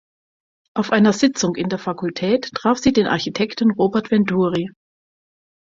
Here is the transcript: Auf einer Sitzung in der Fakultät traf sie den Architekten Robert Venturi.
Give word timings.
Auf 0.73 0.91
einer 0.91 1.13
Sitzung 1.13 1.53
in 1.55 1.69
der 1.69 1.77
Fakultät 1.77 2.51
traf 2.55 2.79
sie 2.79 2.91
den 2.91 3.05
Architekten 3.05 3.69
Robert 3.69 4.09
Venturi. 4.09 4.67